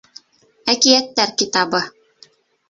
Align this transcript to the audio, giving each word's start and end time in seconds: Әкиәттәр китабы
Әкиәттәр 0.73 1.35
китабы 1.43 1.83